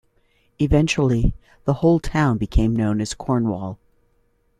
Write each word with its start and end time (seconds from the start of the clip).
Eventually 0.59 1.35
the 1.65 1.75
whole 1.75 1.99
town 1.99 2.39
became 2.39 2.75
known 2.75 2.99
as 3.01 3.13
Cornwall. 3.13 3.77